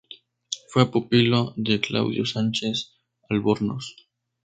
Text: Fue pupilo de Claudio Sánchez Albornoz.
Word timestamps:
Fue 0.69 0.89
pupilo 0.91 1.53
de 1.57 1.79
Claudio 1.79 2.25
Sánchez 2.25 2.93
Albornoz. 3.29 3.95